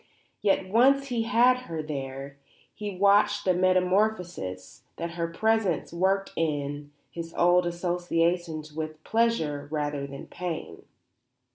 [0.41, 2.39] Yet, once he had her there,
[2.73, 10.07] he watched the metamorphosis that her presence worked in his old associations with pleasure rather
[10.07, 10.85] than pain.